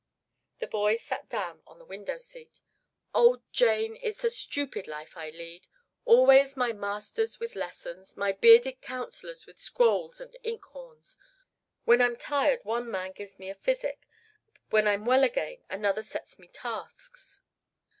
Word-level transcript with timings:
The 0.57 0.65
boy 0.65 0.95
sat 0.95 1.29
down 1.29 1.61
on 1.67 1.77
the 1.77 1.85
window 1.85 2.17
seat. 2.17 2.59
"Oh, 3.13 3.43
Jane, 3.51 3.99
it's 4.01 4.23
a 4.23 4.31
stupid 4.31 4.87
life 4.87 5.15
I 5.15 5.29
lead. 5.29 5.67
Always 6.05 6.57
my 6.57 6.73
masters 6.73 7.39
with 7.39 7.55
lessons, 7.55 8.17
my 8.17 8.31
bearded 8.31 8.81
counselors 8.81 9.45
with 9.45 9.59
scrolls 9.61 10.19
and 10.19 10.35
ink 10.41 10.65
horns. 10.65 11.19
When 11.85 12.01
I'm 12.01 12.15
tired 12.15 12.61
one 12.63 12.89
man 12.89 13.11
gives 13.11 13.37
me 13.37 13.53
physic, 13.53 14.07
when 14.71 14.87
I'm 14.87 15.05
well 15.05 15.23
again 15.23 15.63
another 15.69 16.01
sets 16.01 16.39
me 16.39 16.47
tasks. 16.47 17.41